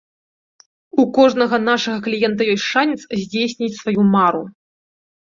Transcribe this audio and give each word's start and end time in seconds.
У 1.01 1.03
кожнага 1.17 1.57
нашага 1.69 1.99
кліента 2.07 2.47
ёсць 2.53 2.65
шанец 2.73 2.97
здзейсніць 3.19 3.69
сваю 3.81 4.01
мару. 4.15 4.41